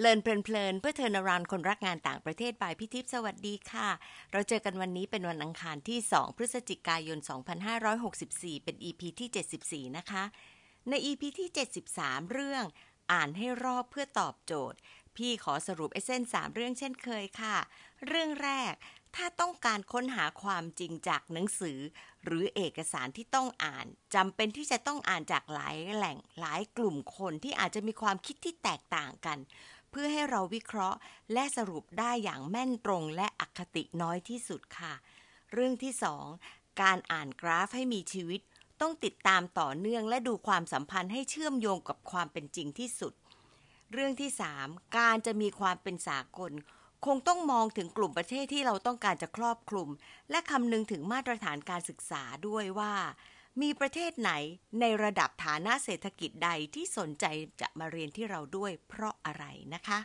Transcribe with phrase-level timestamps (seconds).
[0.00, 3.88] Learn เพลินๆเพื่อเทอร์นารานคนรักงานต่างประเทศ by พี่ทิพย์สวัสดีค่ะ
[4.32, 7.18] เราเจอกันวันนี้เป็นวันอังคารที่ 2 พฤศจิกายน
[7.92, 10.24] 2564 เป็น EP ที่ 74 นะคะ
[10.88, 11.48] ใน EP ที่
[11.90, 12.64] 73 เรื่อง
[13.12, 14.78] อ่านให้รอบเพื่อตอบโจทย์
[15.16, 17.56] พี่ขอสรุป essence สามเรื่องเช่นเคยค่ะ
[18.06, 18.72] เรื่องแรก
[19.16, 21.78] ถ้าต้องการค้นหาความจริงจากหนังสือ
[22.24, 29.38] หรือเอกสารที่ต้องอ่านจำเป็นที่จะต้องอ่านจากหลายแหล่งหลายกลุ่มคนที่อาจจะมีความคิดที่แตกต่างกัน
[29.92, 30.98] เพื่อให้เราวิเคราะห์
[31.32, 34.94] และสรุปได้อย่างแม่นตรงและอคติน้อยที่สุดค่ะ
[35.52, 36.24] เรื่องที่สอง
[36.82, 38.40] การอ่านกราฟให้มีชีวิต
[38.80, 43.12] ต้องติดตามต่อเนื่องและดูความสัมพันธ์ให้เชื่อมโยงกับความเป็นจริงที่สุด
[43.92, 44.30] เรื่องที่
[44.62, 46.52] 3 การจะมีความเป็นสากล
[47.06, 49.88] คงต้องมองถึงกลุ่มประเทศที่เราต้องการจะครอบคลุม
[50.30, 52.94] และคำนึงถึงมาตรฐานการศึกษาด้วยว่า
[53.60, 54.32] มีประเทศไหน
[54.80, 57.24] ในระดับฐานะเศรษฐกิจใดที่สนใจ
[57.60, 59.98] จะมาเรียนที่เราด้วยเพราะอะไรนะคะ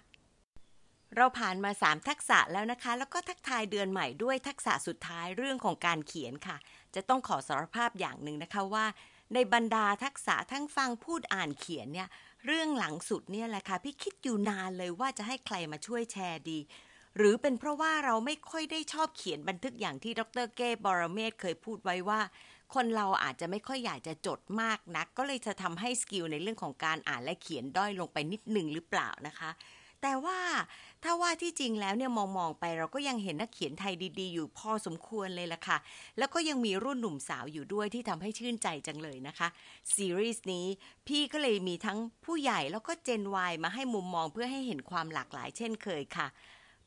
[1.16, 6.58] เราผ่านมา 3 ทักษะแล้วนะคะ แล้วก็ทักทายเดือนใหม่ด้วยทักษะสุดท้ายเรื่องของการเขียนค่ะ
[6.96, 8.86] จะต้องขอสารภาพอย่างหนึ่งนะคะว่า
[9.34, 12.10] ในบรรดาทักษะทั้งฟังพูดอ่านเขียนเนี่ย
[12.46, 16.60] เรื่องหลังสุดเนี่ยแหละค่ะพี่คิดอยู่นานเลยว่าจะให้ใครมาช่วยแชร์ดี
[17.18, 22.22] หรือเป็นเพราะว่าเราไม่ค่อยได้ชอบเขียนบันทึกอย่างที่ดรเก้บรเมศเคยพูดไว้ว่า
[22.76, 29.52] คนเราอาจจะไม่ค่อยอยากจะจดมากนัก ก็เลยจะทำให้ skill ในเรื่องของการอ่านและเขียนด้อยลงไปนิดหนึ่งหรือเปล่านะคะ
[30.02, 30.40] แต่ว่า
[31.04, 35.78] ถ้าว่าที่จริงแล้วเนี่ยมองมองไปเราก็ยังเห็นนักเขียนไทยดี ๆ อยู่พอสมควรเลยล่ะค่ะ
[36.18, 39.48] แล้วก็ยังมีรุ่นหนุ่มสาวอยู่ด้วยที่ทำให้ชื่นใจจังเลยนะคะ
[39.96, 40.66] ซีรีส์นี้
[41.08, 46.28] พี่ก็เลยมีทั้งผู้ใหญ่แล้วก็ Gen Y มาให้มุมมองเพื่อให้เห็นความหลากหลายเช่นเคยค่ะ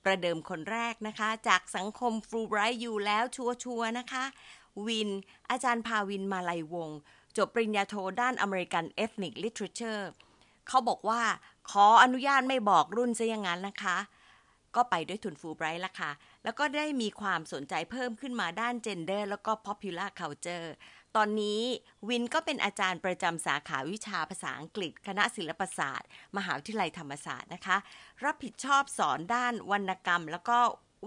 [0.04, 3.44] ประเดิมคนแรกนะคะ จากสังคมฟลูไบรท์อยู่แล้วชั
[3.78, 4.24] วร์ๆนะคะ
[4.86, 5.10] วิน
[5.50, 6.90] อาจารย์ภาวินมาลัยวง
[7.36, 10.10] จบปริญญาโทด้านอเมริกันเอฟนิกลิทเ r เ t อร์
[10.68, 11.22] เขาบอกว่า
[11.70, 13.98] ขออนุญาตไม่บอกรุ่นซะอย่างนั้นนะคะ
[14.76, 16.10] ก็ไปด้วยทุนฟูไบรท์ละค่ะ
[16.44, 20.68] แล้วก็ได้มีความสนใจเพิ่มขึ้นมาด้าน Gender แล้วก็ Popular Culture
[21.16, 21.60] ตอนนี้
[22.08, 27.76] วินก็เป็นอาจารย์ประจำสาขาวิชาภาษาอังกฤษ คณะศิลปศาสตร์ มหาวิทยาลัยธรรมศาสตร์นะคะ
[28.24, 30.58] รับผิดชอบสอนด้านวรรณกรรม แล้วก็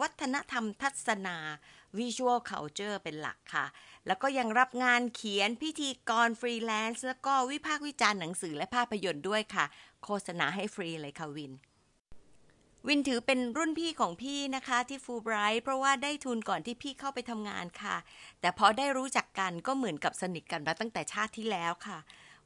[0.02, 1.38] วัฒนธรรมทัศนา
[2.00, 3.66] Visual Culture เป็นหลักค่ะ
[4.08, 9.66] แล้วก็ยังรับงานเขียนพิธีกรฟรีแลนซ์แล้วก็วิพากษ์วิจารณ์หนังสือและภาพยนตร์ด้วยค่ะ
[10.04, 11.54] โฆษณาให้ฟรีเลยค่ะวิน
[12.88, 17.96] วินถือเป็นรุ่นพี่ของพี่นะคะที่ฟูไบรท์เพราะว่าได้ทุนก่อนที่พี่เข้าไปทำงานค่ะ
[18.42, 22.00] แต่พอได้รู้จักกันก็เหมือนกับสนิทกันมาตั้งแต่ชาติที่แล้วค่ะ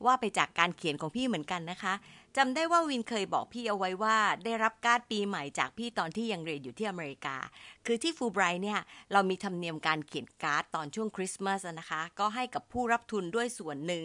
[0.06, 1.94] ว่าไปจากการเขียนของพี่เหมือนกันนะคะ
[2.39, 7.37] จำได้ว่าวินเคยบอกพี่เอาไว้ว่า ได้รับการ์ดปีใหม่จากพี่ตอนที่ยังเรียนอยู่ที่อเมริกา
[7.85, 8.79] คือที่ฟูไบรท์เนี่ย
[9.11, 14.03] เรามีธรรมเนียมการเขียนการ์ดตอนช่วงคริสต์มาสนะคะ ก็ให้กับผู้รับทุนด้วยส่วนหนึ่ง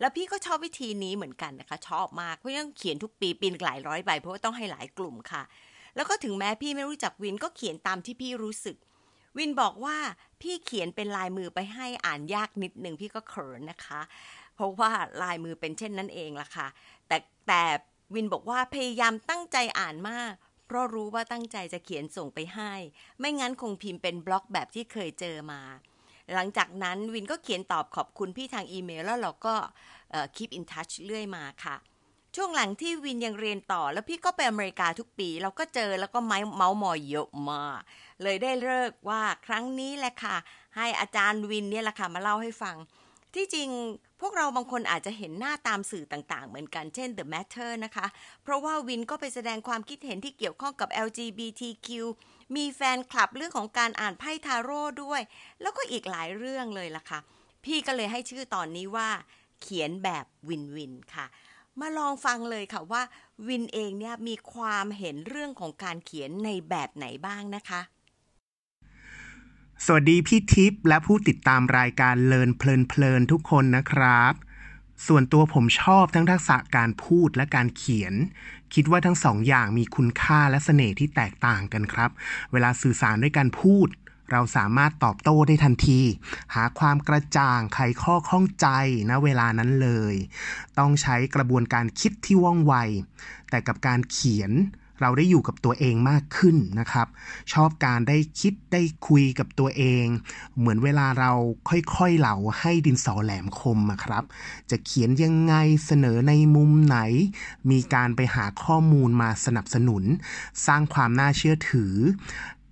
[0.00, 5.42] แล้วพี่ก็ชอบวิธีนี้เหมือนกันนะคะ ชอบมากเพราะยังเขียนทุกปีปีนหลายร้อยใบเพราะว่าต้องให้หลายกลุ่มค่ะ
[5.96, 8.76] แล้วก็ถึงแม้พี่ไม่รู้จักวินก็เขียนตามที่พี่รู้สึก
[9.38, 9.96] วินบอกว่า
[10.40, 14.00] พี่เขียนเป็นลายมือไปให้อ่านยากนิดหนึ่งพี่ก็เขินนะคะ
[14.54, 14.90] เพราะว่า
[15.22, 16.66] ลายมือเป็นเช่นนั้นเองล่ะค่ะ
[17.48, 17.62] แต่
[18.14, 20.32] วินบอกว่าพยายามตั้งใจอ่านมาก
[20.66, 22.72] เพราะรู้ว่าตั้งใจจะเขียนส่งไปให้
[23.18, 25.62] ไม่งั้นคงพิมพ์เป็นบล็อกแบบที่เคยเจอมา
[26.34, 29.54] หลังจากนั้นวินก็เขียนตอบขอบคุณพี่ทางอีเมล แล้วเราก็
[30.36, 31.76] keep in touch เรื่อยมาค่ะ
[32.36, 37.80] ช่วงหลังที่วินยังเรียนต่อ แล้วพี่ก็ไปอเมริกาทุกปี เราก็เจอแล้วก็ไม้เมาส์มอยเยอะมาก
[38.22, 40.36] เลยได้เลิกว่าครั้งนี้แหละค่ะ
[40.76, 42.76] ให้อาจารย์วินเนี่ยแหละค่ะมาเล่าให้ฟัง
[43.34, 43.68] ที่จริง
[44.20, 48.06] พวกเราบางคนอาจจะเห็นหน้าตามสื่อต่างๆ เหมือนกันเช่น The Matter นะคะ
[48.42, 51.88] เพราะว่าวินก็ไปแสดงความคิดเห็นที่เกี่ยวข้องกับ LGBTQ
[52.56, 55.20] มีแฟนคลับเรื่องของการอ่านไพ่ทาโร่ด้วย
[55.60, 57.20] แล้วก็อีกหลายเรื่องเลยล่ะค่ะ
[57.64, 59.08] พี่ก็เลยให้ชื่อตอนนี้ว่า
[59.62, 61.26] เขียนแบบวินวินค่ะ
[61.80, 63.02] มาลองฟังเลยค่ะว่า
[63.48, 67.80] วินเองเนี่ยมีความเห็นเรื่องของการเขียนในแบบไหนบ้างนะคะ
[69.82, 74.32] สวัสดีพี่ทิพย์และผู้ติดตามรายการเลินเพลินเพลินทุกคนนะครับ
[75.06, 78.14] ส่วนตัวผมชอบทั้งทักษะการพูดและการเขียน
[78.74, 82.10] คิดว่าทั้งสองอย่างมีคุณค่าและเสน่ห์ที่แตกต่างกันครับ
[82.52, 83.88] เวลาสื่อสารด้วยการพูด
[84.30, 86.00] เราสามารถตอบโต้ได้ทันที
[86.54, 88.66] หาความกระจ่างไขข้อข้องใจ
[89.10, 90.14] ณเวลานั้นเลย
[90.78, 92.74] ต้องใช้กระบวนการคิดที่ว่องไว
[93.50, 94.52] แต่กับการเขียน
[95.00, 97.06] เราได้อยู่กับตัวเองมากขึ้นนะครับ
[97.52, 100.06] ชอบการได้คิดได้คุยกับตัวเอง
[100.58, 101.32] เหมือนเวลาเรา
[101.68, 104.24] ค่อยๆเหลาให้ดินสอแหลมคมครับ
[104.70, 105.54] จะเขียนยังไง
[105.86, 106.98] เสนอในมุมไหน
[107.70, 110.02] มีการไปหาข้อมูลมาสนับสนุน
[110.66, 111.94] สร้างความน่าเชื่อถือ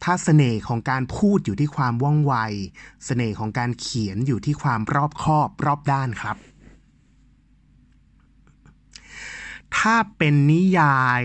[0.03, 2.35] ถ้าเสน่ห์ของการพูดอยู่ที่ความว่องไว
[3.05, 6.37] เสน่ห์ของการเขียนอยู่ที่ความรอบคอบรอบด้านครับ
[9.77, 11.23] ถ้าเป็นนิยาย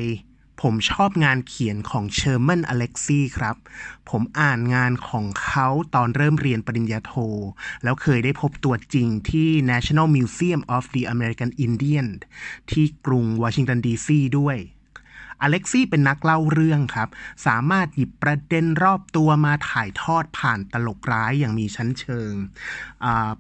[0.62, 3.56] ผมชอบงานเขียนของเชอร์แมนอเล็กซี่ครับ
[4.10, 7.14] ผมอ่านงานของเขาตอนเริ่มเรียนปริญญาโท
[7.84, 12.08] แล้วเคยได้พบตัวจริงที่ National Museum of the American Indian
[12.72, 14.58] ที่กรุงวอชิงตันดีซีด้วย
[15.42, 17.10] อเล็กซี่เป็นนักเล่าเรื่องครับ
[17.48, 22.34] สามารถหยิบประเด็นรอบตัวมาถ่ายทอดผ่านตลกร้ายอย่างมีชั้นเชิง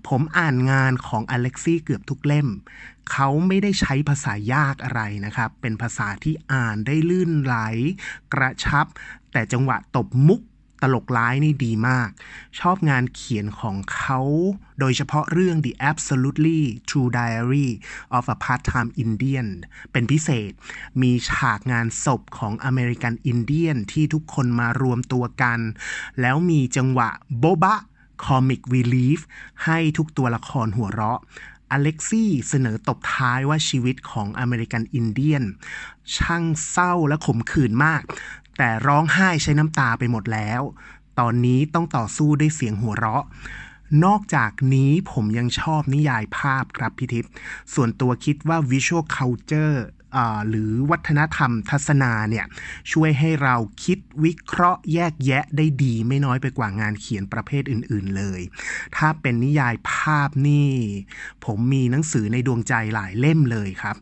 [0.07, 2.47] ผมอ่านงานของอเล็กซี่เกือบทุกเล่ม
[3.11, 7.55] เขาไม่ได้ใช้ภาษายากอะไรนะครับ เป็นภาษาที่อ่านได้ลื่นไหล
[8.33, 8.85] กระชับ
[9.31, 10.41] แต่จังหวะตบมุก
[10.81, 12.09] ตลกร้ายนี่ดีมาก
[12.59, 14.19] ชอบงานเขียนของเขา
[14.79, 17.69] โดยเฉพาะเรื่อง The Absolutely True Diary
[18.17, 19.47] of a Part-Time Indian
[19.91, 20.51] เป็นพิเศษ
[21.01, 25.59] มีฉากงานศพของอเมริกันอินเดียนที่ทุกคนมารวมตัวกัน
[26.21, 27.09] แล้วมีจังหวะ
[27.39, 27.79] โบบะ
[28.23, 29.19] คอมิกวีลีฟ
[29.65, 31.21] ให้ทุกตัวละครหัวเราะ
[31.71, 35.43] อเล็กซี่เสนอตบท้ายว่าชีวิตของอเมริกันอินเดียน
[36.17, 38.01] ช่างเศร้าและขมขื่นมาก
[38.57, 40.61] แต่ร้องไห้ใช้น้ำตาไปหมดแล้ว
[41.19, 43.25] ตอนนี้ต้องต่อสู้ด้วยเสียงหัวเราะ
[44.05, 47.31] นอกจากนี้ผมยังชอบนิยายภาพครับพี่ทิพย์
[47.73, 49.77] ส่วนตัวคิดว่า visual culture
[50.49, 52.45] หรือวัฒนธรรมทัศนาเนี่ย
[52.91, 58.41] ช่วยให้เราคิดวิเคราะห์แยกแยะได้ดี ไม่น้อยไปกว่างานเขียนประเภทอื่น ๆเลย
[58.97, 60.69] ถ้าเป็นนิยายภาพนี่
[61.45, 63.95] ผมมีหนังสือในดวงใจหลายเล่มเลยครับ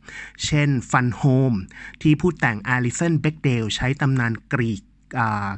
[0.46, 1.58] เช่น Fun Home
[2.02, 4.82] ที่ผู้แต่งอาริสันเบกเดลใช้ตำนานกรีก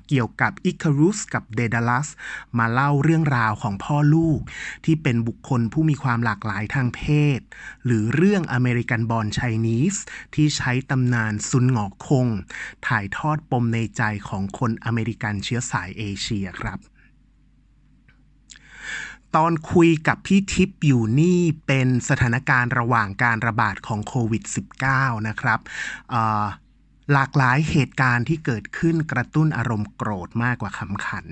[0.08, 2.08] เกี่ยวกับอิคารุสกับเดดาลัส
[2.58, 4.40] มาเล่าเรื่องราวของพ่อลูก
[4.86, 7.02] ที่เป็นบุคคลผู้มีความหลากหลายทางเพ
[7.38, 7.40] ศ
[7.86, 9.96] หรือเรื่องอเมริกันบอลไชนีส
[10.36, 12.28] ที่ใช้ตำนานซุนหงอกคง
[12.88, 16.80] ถ่ายทอดปมในใจของคนอเมริกันเชื้อสายเอเชียครับ
[19.36, 24.44] ตอนคุยกับพี่ทิพย์อยู่นี่เป็นสถานการณ์ระหว่างการระบาดของโควิด
[24.86, 25.60] -19 นะครับ
[27.14, 31.26] หลากหลายเหตุการณ์ที่เกิดขึ้นกระตุ้นอารมณ์โกรธมากกว่าคำขัน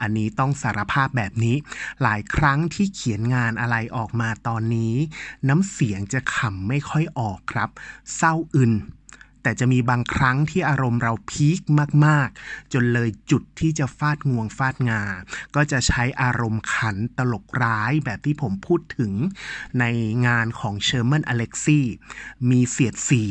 [0.00, 1.56] อันนี้ต้องสารภาพแบบนี้
[2.02, 4.94] หลายครั้งที่เขียนงานอะไรออกมาตอนนี้
[5.48, 7.68] น้ำเสียงจะขำไม่ค่อยออกครับ
[8.16, 8.74] เศร้าอึน
[9.42, 11.60] แต่จะมีบางครั้งที่อารมณ์เรา peak
[12.06, 15.02] มาก ๆ จนเลยจุดที่จะฟาดงวงฟาดงา
[15.54, 19.12] ก็จะใช้อารมณ์ขันตลกร้ายแบบที่ผมพูดถึง
[19.80, 19.84] ใน
[20.26, 21.86] งานของเชอร์แมนอเล็กซี่
[22.50, 23.24] มีเสียดสี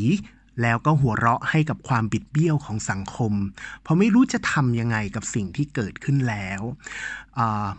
[0.61, 3.33] แล้วก็หัวเราะให้กับความบิดเบี้ยวของสังคม
[3.81, 6.61] เพราะไม่รู้จะทำยังไงกับสิ่งที่เกิดขึ้นแล้ว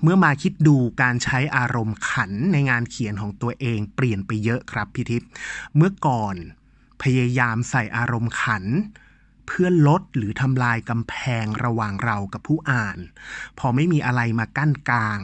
[0.02, 5.30] เมื่อมาคิดดูการใช้อารมณ์ขันในงานเขียนของตัวเองเปลี่ยนไปเยอะครับพิทิพย์
[5.76, 6.36] เมื่อก่อน
[7.02, 8.64] พยายามใส่อารมณ์ขัน
[9.46, 12.98] เพื่อลดหรือทำลายกำแพงระหว่างเรากับผู้อ่าน
[13.58, 15.20] พอไม่มีอะไรมากั้นกลาง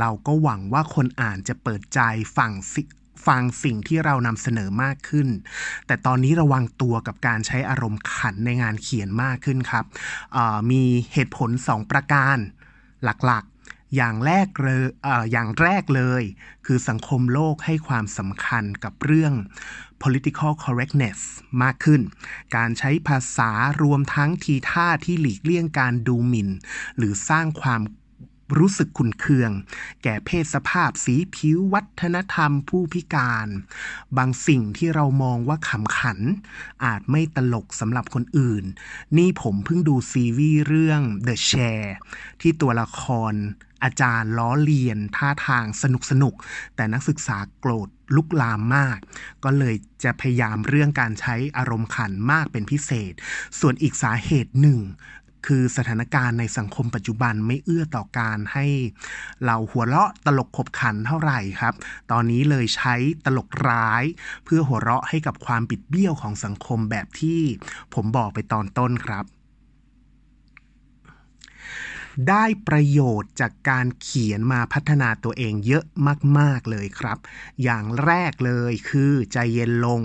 [0.00, 2.00] เราก็หวังว่าคนอ่านจะเปิดใจ
[2.36, 2.52] ฟัง
[3.26, 5.28] ฟังสิ่งที่เรานำเสนอมากขึ้น
[5.86, 9.84] แต่ตอนนี้ระวังตัวกับการใช้อารมณ์ขันในงานเขียนมากขึ้นครับ
[10.70, 10.82] มี
[11.12, 12.36] เหตุผล 2 ประการ
[13.04, 16.22] หลักๆ อย่างแรกเลยออย่างแรกเลย
[16.66, 19.32] คือสังคมโลกให้ความสำคัญกับเรื่อง
[20.02, 21.18] political correctness
[21.62, 22.00] มากขึ้น
[22.56, 23.50] การใช้ภาษา
[23.82, 26.48] รวมทั้งทีท่าที่หลีกเลี่ยงการดูหมิ่น
[26.96, 27.82] หรือสร้างความ
[28.58, 29.50] รู้สึกขุนเคือง
[30.02, 33.48] แก่เพศสภาพสีผิววัฒนธรรมผู้พิการ
[34.16, 36.18] บางสิ่งที่เรามองว่าขำขัน
[36.84, 38.64] อาจไม่ตลกสำหรับคนอื่น
[39.16, 41.90] นี่ผมเพิ่งดูซีรีส์เรื่อง The Share
[42.40, 43.34] ที่ตัวละคร
[43.84, 46.34] อาจารย์ล้อเลียนท่าทางสนุกสนุก
[46.76, 48.98] แต่นักศึกษาโกรธลุกลามมาก
[49.44, 49.74] ก็เลย
[50.04, 53.12] จะพยายามเรื่องการใช้อารมณ์ขันมากเป็นพิเศษ
[53.60, 54.80] ส่วนอีกสาเหตุหนึ่ง
[55.46, 58.66] คือสถานการณ์ในสังคมปัจจุบันไม่เอื้อต่อการให้
[59.44, 61.74] เราหัวเราะตลกขบขันเท่าไหร่ครับ
[62.10, 64.04] ตอนนี้เลยใช้ตลกร้าย
[64.44, 67.40] เพื่อหัวเราะให้กับความปิดเบี้ยวของสังคมแบบที่
[67.94, 69.24] ผมบอกไปตอนต้นครับ
[72.28, 75.84] ได้ประโยชน์จากการเขียนมาพัฒนาตัวเองเยอะ
[76.38, 77.18] มาก ๆ เลยครับ
[77.62, 80.02] อย่างแรกเลยคือใจเย็นลง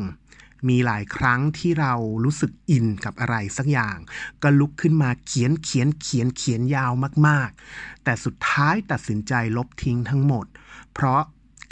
[0.67, 3.97] มีหลายครั้งที่เรารู้สึกอินกับอะไรสักอย่าง
[4.43, 6.91] ก็ลุกขึ้นมาเขียนเขียนเขียนเขียนยาว
[7.27, 10.45] มาก ๆ แต่สุดท้ายตัดสินใจลบทิ้งทั้งหมด
[10.93, 11.21] เพราะ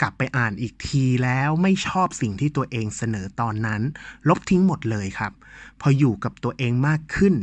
[0.00, 3.82] กลับไปอ่านอีกทีแล้วไม่ชอบสิ่งที่ตัวเองเสนอตอนนั้น
[4.28, 5.32] ลบทิ้งหมดเลยครับ
[5.80, 7.34] พออยู่กับตัวเองมากขึ้น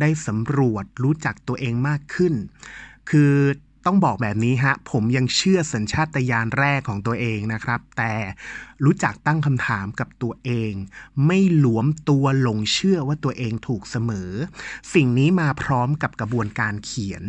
[0.00, 2.34] ได้สำรวจรู้จักตัวเองมากขึ้น
[3.10, 3.34] คือ
[3.86, 8.12] ต้องบอกแบบนี้ฮะ ผมยังเชื่อสัญชาตญาณแรกของตัวเองนะครับ แต่
[8.84, 10.72] รู้จักตั้งคำถามกับตัวเอง
[11.26, 14.30] ไม่หลวมตัวหลงเชื่อว่าตัวเองถูกเสมอ
[14.94, 17.22] สิ่งนี้มาพร้อมกับกระบวนการเขียน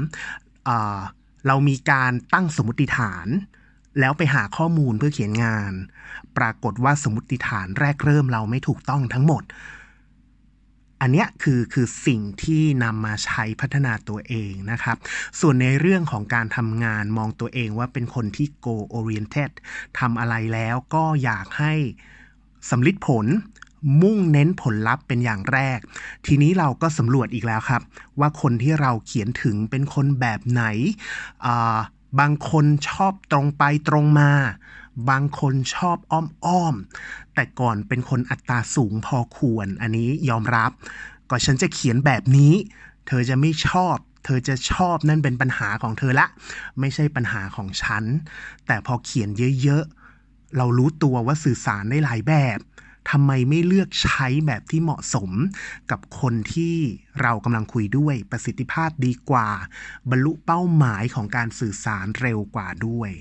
[1.48, 3.28] เรามีการตั้งสมมติฐาน
[4.00, 5.74] แล้วไปหาข้อมูลเพื่อเขียนงาน
[6.38, 9.44] ปรากฏว่าสมมติฐานแรกเริ่มเราไม่ถูกต้องทั้งหมด
[11.02, 14.98] อันเนี้ยคือคือสิ่งที่นำมาใช้พัฒนาตัวเองนะครับ
[15.40, 19.52] ส่วนในเรื่องของการทำงานมองตัวเองว่าเป็นคนที่ goal oriented
[20.00, 21.74] ทำอะไรแล้วก็อยากให้
[22.70, 23.26] สำลิดผล
[24.02, 25.80] มุ่งเน้นผลลัพธ์เป็นอย่างแรก
[26.26, 27.82] ทีนี้เราก็สำรวจอีกแล้วครับ
[28.20, 30.64] ว่าคนที่เราเขียนถึงเป็นคนแบบไหน
[32.20, 34.32] บางคนชอบตรงไปตรงมา
[35.10, 40.72] บางคนชอบอ้อมๆ แต่ก่อนเป็นคนอัตราสูงพอควร อันนี้ยอมรับ
[41.30, 42.54] ก็ฉันจะเขียนแบบนี้
[43.08, 46.28] เธอจะไม่ชอบ เธอจะชอบนั่นเป็นปัญหาของเธอละ
[46.80, 48.04] ไม่ใช่ปัญหาของฉัน
[48.68, 49.30] แต่พอเขียน
[49.62, 52.60] เยอะๆ เรารู้ตัวว่าสื่อสารได้หลายแบบ
[53.10, 55.32] ทำไมไม่เลือกใช้แบบที่เหมาะสม
[55.92, 56.76] กับคนที่
[57.22, 59.50] เรากำลังคุยด้วยประสิทธิภาพดีกว่า
[60.10, 63.12] บรรลุเป้าหมายของการสื่อสารเร็วกว่าด้วย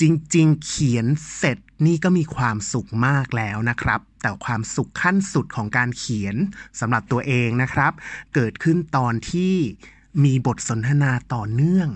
[0.00, 0.02] จ
[0.36, 6.36] ริงๆ เขียนเสร็จนี่ก็มีความสุขมากแล้วนะครับ แต่ความสุขขั้นสุดของการเขียน
[6.80, 7.92] สำหรับตัวเองนะครับ
[8.34, 9.54] เกิดขึ้นตอนที่
[10.24, 11.88] มีบทสนทนาต่อเนื่อง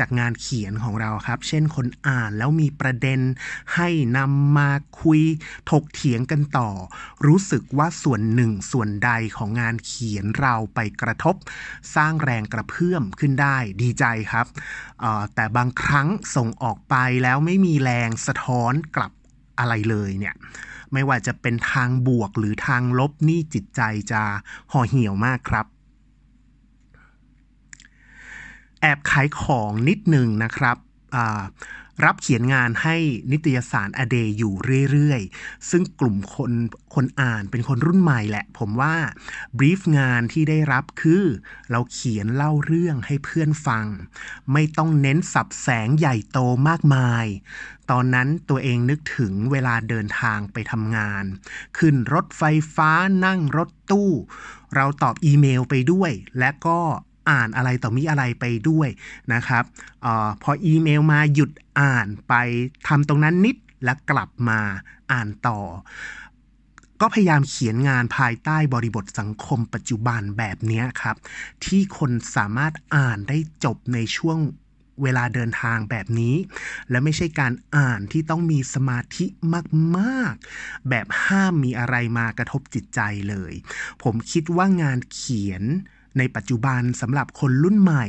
[0.00, 3.20] จากงานเขียนของเราครับ เช่นคนอ่านแล้วมีประเด็น
[3.74, 3.88] ให้
[4.18, 4.70] นำมา
[5.02, 5.22] คุย
[5.70, 6.70] ถกเถียงกันต่อ
[7.26, 11.36] รู้สึกว่าส่วนหนึ่งส่วนใดของงานเขียนเราไปกระทบ
[11.94, 14.46] สร้างแรงกระเพื่อมขึ้นได้ดีใจครับ
[15.34, 19.12] แต่บางครั้งส่งออกไปแล้วไม่มีแรงสะท้อนกลับ
[19.58, 20.34] อะไรเลยเนี่ย
[20.92, 24.22] ไม่ว่าจะเป็นทางบวกหรือทางลบนี่จิตใจจะ
[24.72, 25.66] ห่อเหี่ยวมากครับ
[28.80, 30.76] แอบขายของนิดหนึ่งนะครับ
[32.06, 32.96] รับเขียนงานให้
[33.32, 34.54] นิตยสารอเดย์อยู่
[34.90, 36.52] เรื่อยๆ ซึ่งกลุ่มคน
[36.94, 38.96] คนอ่านเป็นคนรุ่นใหม่แหละ ผมว่า
[39.56, 41.24] บรีฟงานที่ได้รับคือ
[41.70, 43.86] เราเขียนเล่าเรื่องให้เพื่อนฟัง
[44.52, 47.26] ไม่ต้องเน้นสับแสงใหญ่โตมากมาย
[47.90, 51.24] ตอนนั้นตัวเองนึกถึงเวลาเดินทางไปทำงาน
[51.78, 52.42] ขึ้นรถไฟ
[52.74, 52.90] ฟ้า
[53.24, 54.10] นั่งรถตู้
[54.74, 56.80] เราตอบอีเมลไปด้วย และก็
[57.28, 58.88] อ่านอะไรต่อมีอะไรไปด้วย
[59.32, 59.64] นะครับ
[60.04, 61.50] ออพออีเมลมาหยุด
[61.80, 62.34] อ่านไป
[62.86, 64.60] ทำตรงนั้นนิดแล้วกลับมา
[65.12, 65.60] อ่านต่อ
[67.00, 71.16] ก็พยายามเขียนงานภายใต้บริบทสังคมปัจจุบันแบบนี้ครับ
[71.64, 74.38] ที่คนสามารถอ่านได้จบในช่วง
[75.02, 76.36] เวลาเดินทางแบบนี้
[76.90, 79.26] และไม่ใช่การอ่านที่ต้องมีสมาธิ
[79.98, 83.52] มากๆ แบบห้ามมีอะไรมากระทบจิตใจเลย
[84.02, 85.62] ผมคิดว่างานเขียน
[86.18, 88.04] ในปัจจุบันสำหรับคนรุ่นใหม่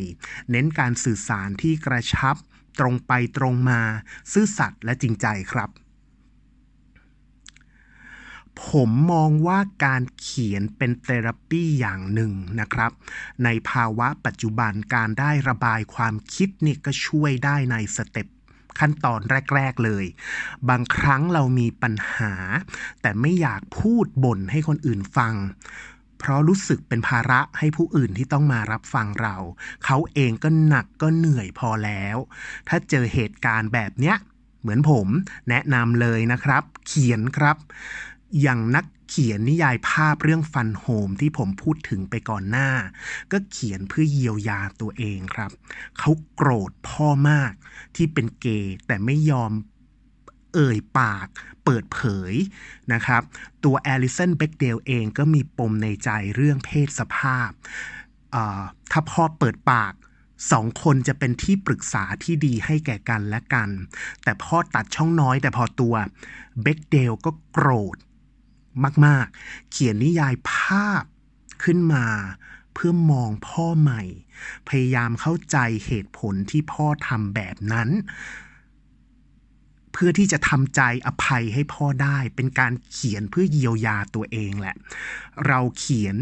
[0.51, 2.35] เน้นการสื่อสารที่กระชับ
[2.79, 3.81] ตรงไปตรงมา
[4.31, 5.69] ซื่อสัตย์และจริงใจครับ
[8.65, 12.91] ผมมองว่าการเขียนเป็น therapy อย่างหนึ่งนะครับ
[13.43, 18.27] ในภาวะปัจจุบันการได้ระบายความคิดนี่ก็ช่วยได้ใน step
[18.79, 19.19] ขั้นตอน
[19.55, 20.05] แรก ๆ เลย
[20.69, 22.33] บางครั้งเรามีปัญหา
[23.01, 25.33] แต่ไม่อยากพูดบ่นให้คนอื่นฟัง
[26.21, 29.35] เพราะรู้สึกเป็นภาระให้ผู้อื่นที่ต้องมารับฟังเรา
[29.85, 32.17] เขาเองก็หนักก็เหนื่อยพอแล้ว
[32.67, 34.15] ถ้าเจอเหตุการณ์แบบเนี้ย
[34.61, 35.07] เหมือนผม
[35.49, 37.57] แนะนำเลยนะครับ เขียนครับ
[38.41, 42.69] อย่างนักเขียนนิยายภาพเรื่องฟันโฮมที่ผมพูดถึงไปก่อนหน้า
[43.31, 45.51] ก็เขียนเพื่อเยียวยาตัวเองครับ
[45.99, 47.53] เขาโกรธพ่อมาก
[47.95, 49.51] ที่เป็นเกย์แต่ไม่ยอม
[50.53, 51.27] เอ่ยปาก
[51.65, 51.99] เปิดเผ
[52.31, 52.33] ย
[52.93, 53.21] นะครับ
[53.63, 57.49] ตัวแอลิสันเบกเดลเองก็มีปมในใจเรื่องเพศสภาพ
[58.91, 59.93] ถ้าพ่อเปิดปาก
[60.51, 63.69] สองคนจะเป็นที่ปรึกษาที่ดีให้แก่กันและกัน
[64.23, 65.95] แต่พ่อตัดช่องน้อยแต่พอตัว
[66.61, 67.97] เบกเดลก็โกรธ
[69.05, 71.03] มาก ๆ เขียนนิยายภาพ
[71.63, 72.05] ขึ้นมา
[72.73, 74.01] เพื่อมองพ่อใหม่
[74.69, 77.89] พยายามเข้าใจเหตุผลที่พ่อทำแบบนั้น
[79.93, 84.75] เพื่อที่จะทำใจอภัยให้พ่อได้ เป็นการเขียนเพื่อเยียวยาตัวเองแหละ
[85.47, 86.17] เราเขียน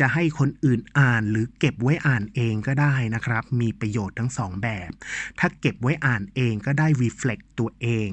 [0.00, 4.90] จะให้คนอื่นอ่านหรือเก็บไว้อ่านเองก็ได้นะครับ มีประโยชน์ทั้งสองแบบ
[5.38, 8.08] ถ้าเก็บไว้อ่านเองก็ได้ reflect ตัวเอง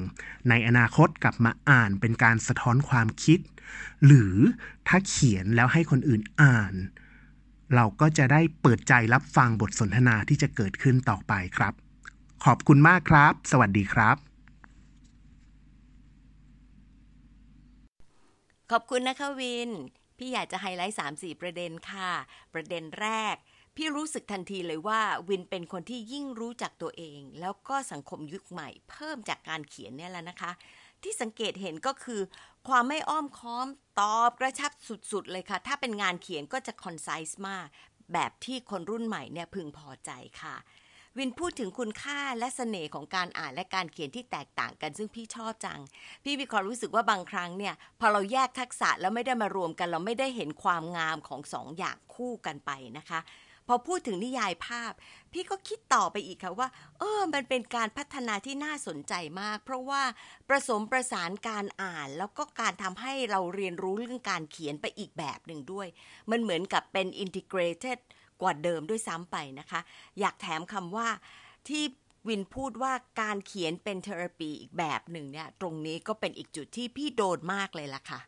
[0.49, 3.39] ในอนาคตกลับมาอ่านเป็นการสะท้อนความคิด
[4.05, 4.35] หรือ
[4.87, 6.73] ถ้าเขียนแล้วให้คนอื่นอ่าน
[7.75, 11.73] เราก็จะได้เปิดใจรับฟังบทสนทนาที่จะเกิดขึ้นต่อไปครับ
[12.45, 14.30] ขอบคุณมากครับ สวัสดีครับ
[18.75, 19.69] ขอบคุณนะคะวิน
[20.17, 22.11] พี่อยากจะไฮไลท์ 3 4 ประเด็นค่ะ
[22.53, 23.35] ประเด็นแรก
[23.75, 30.51] พี่รู้สึกทันทีเลยว่าวินเป็นคนที่ยิ่งรู้จักตัวเอง แล้วก็สังคมยุคใหม่ เพิ่มจากการเขียนเนี่ยแหละนะคะ
[31.03, 32.21] ที่สังเกตเห็นก็คือ
[32.67, 33.67] ความไม่อ้อมค้อม
[33.99, 34.71] ตอบกระชับ
[35.11, 37.67] สุดๆ เลยค่ะ ถ้าเป็นงานเขียนก็จะ concise มาก
[38.13, 40.11] แบบที่คนรุ่นใหม่เนี่ยพึงพอใจ
[40.41, 40.55] ค่ะ
[41.17, 45.79] วินพูดถึงคุณค่าและเสน่ห์ของการอ่านและการเขียนที่แตกต่างกันซึ่งพี่ชอบจัง
[46.23, 53.21] พี่มีความรู้สึกว่าบางครั้งเนี่ย พอเราแยกทักษะแล้วไม่ได้มารวมกัน เราไม่ได้เห็นความงามของสองอย่างคู่กันไปนะคะ
[53.67, 54.91] พอพูดถึงนิยายภาพ
[55.31, 56.67] พี่ก็คิดต่อไปอีกค่ะว่า
[56.99, 60.03] เออมันเป็นการพัฒนาที่น่าสนใจมาก เพราะว่า
[60.49, 65.87] ประสมประสานการอ่านแล้วก็การทำให้เราเรียนรู้เรื่องการเขียนไปอีกแบบหนึ่งด้วย
[66.31, 67.99] มันเหมือนกับเป็น integrated
[68.41, 69.79] กว่าเดิมด้วยซ้ำไปนะคะ
[70.19, 71.07] อยากแถมคำว่า
[71.67, 71.83] ที่
[72.27, 78.21] วินพูดว่าการเขียนเป็น therapy อีกแบบหนึ่งเนี่ย ตรงนี้ก็เป็นอีกจุดที่พี่โดนมากเลยล่ะค่ะ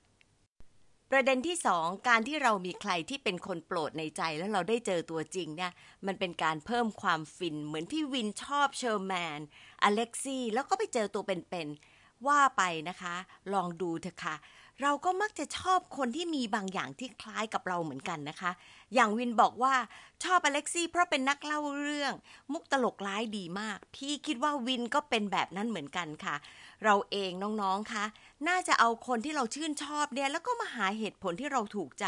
[1.12, 5.72] ประเด็นที่สองการที่เรามีใครที่เป็นคนโปรดในใจแล้วเราได้เจอตัวจริงเนี่ย
[6.08, 9.39] มันเป็นการเพิ่มความฟินเหมือนที่วินชอบเชอร์แมน
[9.84, 13.15] อเล็กซี่แล้วก็ไปเจอตัวเป็นๆว่าไปนะคะ
[13.53, 14.36] ลองดูเถอะค่ะ
[14.82, 18.51] เราก็มักจะชอบคนที่มีบางอย่างที่คล้ายกับเราเหมือนกันนะคะ
[18.94, 19.75] อย่างวินบอกว่า
[20.24, 22.13] ชอบอเล็กซี่เพราะเป็นนักเล่าเรื่อง
[22.51, 26.36] มุกตลกร้ายดีมาก พี่คิดว่าวินก็เป็นแบบนั้นเหมือนกันค่ะ
[26.84, 28.06] เราเองน้องๆคะ
[28.48, 32.06] น่าจะเอาคนที่เราชื่นชอบเนี่ยแล้วก็มาหาเหตุผลที่เราถูกใจ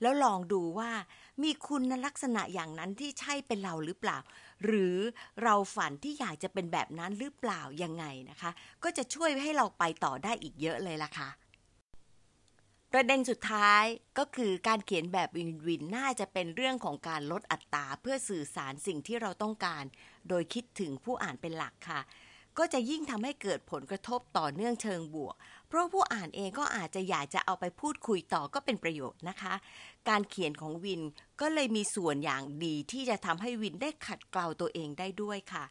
[0.00, 0.90] แล้วลองดูว่า
[1.42, 4.18] มีคุณลักษณะอย่างนั้นที่ใช่เป็นเราหรือเปล่า
[4.64, 4.96] หรือ
[5.42, 8.50] เราฝันที่อยากจะเป็นแบบนั้นหรือเปล่ายังไงนะคะ
[8.84, 11.28] ก็จะช่วยให้เราไปต่อได้อีกเยอะเลยล่ะค่ะ
[12.98, 13.84] ประเด็นสุดท้าย
[14.18, 19.84] ก็คือการเขียนแบบวินวินน่าจะเป็นเรื่องของการลดอัตราเพื่อสื่อสารสิ่งที่เราต้องการ
[20.28, 22.00] โดยคิดถึงผู้อ่านเป็นหลักค่ะ
[22.58, 25.34] ก็จะยิ่งทำให้เกิดผลกระทบต่อเนื่องเชิงบวก
[25.68, 29.54] เพราะผู้อ่านเองก็อาจจะอยากจะเอาไปพูดคุยต่อก็เป็นประโยชน์นะคะ
[30.08, 31.02] การเขียนของวิน
[31.40, 35.64] ก็เลยมีส่วนอย่างดีที่จะทำให้วินได้ขัดเกลาตัวเองได้ด้วยค่ะ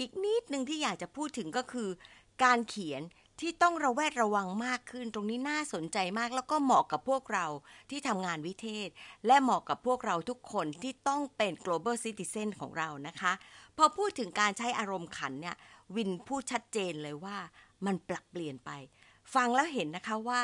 [0.00, 1.88] อีกนิดหนึ่งที่อยากจะพูดถึงก็คือ
[2.44, 3.02] การเขียน
[3.40, 7.46] ที่ต้องระแวดระวังมากขึ้น ตรงนี้น่าสนใจมากแล้วก็เหมาะกับพวกเรา
[7.90, 8.88] ที่ทำงานวิเทศ
[9.26, 13.32] และเหมาะกับพวกเราทุกคนที่ต้องเป็น global citizen ของเรานะคะ
[13.76, 15.56] พอพูดถึงการใช้อารมณ์ขันเนี่ย
[15.96, 17.36] วินพูดชัดเจนเลยว่า
[17.86, 18.70] มันปรับเปลี่ยนไป
[19.34, 20.40] ฟังแล้วเห็นนะคะว่า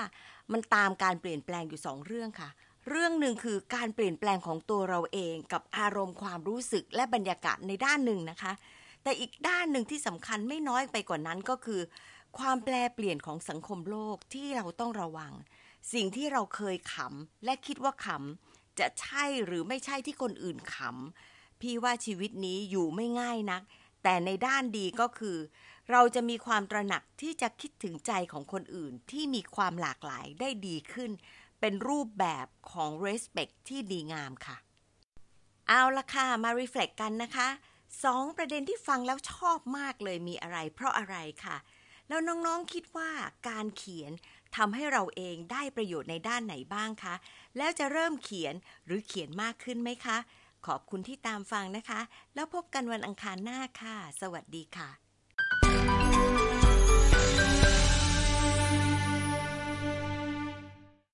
[0.52, 2.50] มันตามการเปลี่ยนแปลงอยู่สองเรื่องค่ะ
[2.90, 8.52] เรื่องหนึ่งคือการเปลี่ยนแปลงของตัวเราเองกับอารมณ์ความรู้สึกและบรรยากาศในด้านหนึ่งนะคะ
[9.02, 11.80] แต่อีกด้านหนึ่งที่สำคัญไม่น้อยไปกว่านั้นก็คือ
[12.38, 15.32] ความแปลเปลี่ยนของสังคมโลกที่เราต้องระวัง
[15.92, 23.62] สิ่งที่เราเคยขำและคิดว่าขำจะใช่หรือไม่ใช่ที่คนอื่นขำพี่ว่าชีวิตนี้อยู่ไม่ง่ายนัก
[24.02, 25.38] แต่ในด้านดีก็คือ
[25.90, 31.10] เราจะมีความตระหนักที่จะคิดถึงใจของคนอื่นที่มีความหลากหลายได้ดีขึ้น
[31.60, 34.56] เป็นรูปแบบของ respect ที่ดีงามค่ะ
[35.68, 37.48] เอาละค่ะ มา reflect กันนะคะ
[38.04, 41.56] สองประเด็นที่ฟังแล้วชอบมากเลยมีอะไร เพราะอะไรค่ะ
[42.12, 43.10] แล้วน้องๆคิดว่า
[43.48, 44.12] การเขียน
[44.56, 47.14] ทำให้เราเองได้ประโยชน์ในด้านไหนบ้างคะ
[47.56, 48.54] แล้วจะเริ่มเขียน
[48.86, 50.18] หรือเขียนมากขึ้นไหมคะ
[50.66, 52.00] ขอบคุณที่ตามฟังนะคะ
[52.34, 55.01] แล้วพบกันวันอังคารหน้าค่ะ สวัสดีค่ะ